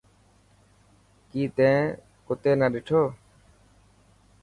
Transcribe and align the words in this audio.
ڪي 1.29 1.43
تين 1.55 1.79
ڪتي 2.27 2.51
نا 2.59 2.67
ڏٺو. 2.73 3.01